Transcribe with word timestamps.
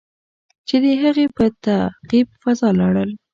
چې 0.67 0.75
د 0.83 0.85
هغې 1.01 1.25
په 1.35 1.43
تعقیب 1.63 2.27
فضا 2.41 2.69
ته 2.71 2.77
لاړل. 2.79 3.11